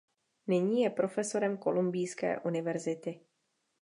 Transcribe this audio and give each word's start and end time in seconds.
Nyní 0.47 0.81
je 0.81 0.89
profesorem 0.89 1.57
Kolumbijské 1.57 2.39
univerzity. 2.39 3.19